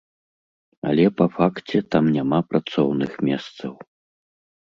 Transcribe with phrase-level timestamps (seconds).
[0.91, 3.73] Але па факце, там няма працоўных месцаў.